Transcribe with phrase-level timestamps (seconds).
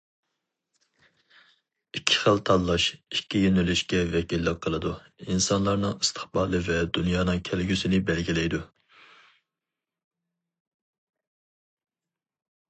[1.97, 4.95] ئىككى خىل تاللاش ئىككى يۆنىلىشكە ۋەكىللىك قىلىدۇ،
[5.27, 8.65] ئىنسانلارنىڭ ئىستىقبالى ۋە دۇنيانىڭ كەلگۈسىنى بەلگىلەيدۇ.